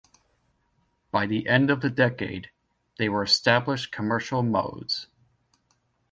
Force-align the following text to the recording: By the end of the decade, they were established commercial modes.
By 1.11 1.27
the 1.27 1.47
end 1.47 1.69
of 1.69 1.81
the 1.81 1.89
decade, 1.91 2.49
they 2.97 3.07
were 3.07 3.21
established 3.21 3.91
commercial 3.91 4.41
modes. 4.41 5.05